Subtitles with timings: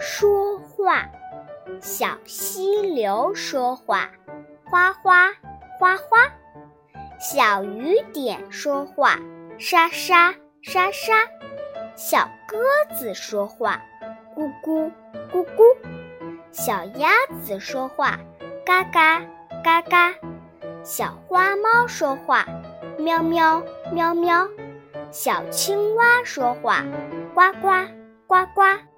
[0.00, 1.06] 说话
[1.78, 4.10] 小溪流说话
[4.64, 5.30] 哗哗
[5.78, 6.32] 哗哗。
[7.18, 9.18] 小雨点说话
[9.58, 11.12] 沙沙沙沙。
[11.96, 12.58] 小鸽
[12.94, 13.82] 子说话
[14.34, 14.90] 咕咕
[15.30, 15.76] 咕咕。
[16.50, 17.10] 小鸭
[17.42, 18.18] 子说话
[18.64, 19.20] 嘎嘎
[19.62, 20.14] 嘎嘎。
[20.82, 22.46] 小花猫说话
[22.98, 23.62] 喵喵
[23.92, 24.48] 喵喵。
[25.10, 26.82] 小青蛙说话
[27.34, 27.86] 呱呱
[28.26, 28.89] 呱呱。